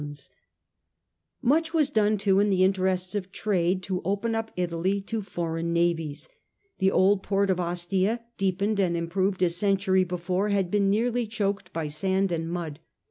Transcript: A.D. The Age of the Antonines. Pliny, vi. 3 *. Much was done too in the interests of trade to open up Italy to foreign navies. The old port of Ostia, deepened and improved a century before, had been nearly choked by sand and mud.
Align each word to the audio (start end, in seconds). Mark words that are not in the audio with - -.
A.D. 0.01 0.07
The 0.07 0.07
Age 0.07 0.15
of 0.15 0.19
the 0.19 0.31
Antonines. 0.31 0.31
Pliny, 1.43 1.61
vi. 1.61 1.61
3 1.61 1.61
*. 1.61 1.61
Much 1.69 1.73
was 1.75 1.89
done 1.91 2.17
too 2.17 2.39
in 2.39 2.49
the 2.49 2.63
interests 2.63 3.13
of 3.13 3.31
trade 3.31 3.83
to 3.83 4.01
open 4.03 4.33
up 4.33 4.51
Italy 4.55 5.01
to 5.01 5.21
foreign 5.21 5.73
navies. 5.73 6.29
The 6.79 6.89
old 6.89 7.21
port 7.21 7.51
of 7.51 7.59
Ostia, 7.59 8.21
deepened 8.39 8.79
and 8.79 8.97
improved 8.97 9.43
a 9.43 9.49
century 9.51 10.03
before, 10.03 10.49
had 10.49 10.71
been 10.71 10.89
nearly 10.89 11.27
choked 11.27 11.71
by 11.71 11.87
sand 11.87 12.31
and 12.31 12.49
mud. 12.49 12.79